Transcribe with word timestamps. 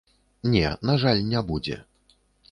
Не, 0.53 0.63
на 0.89 0.95
жаль, 1.03 1.21
не 1.33 1.43
будзе. 1.51 1.77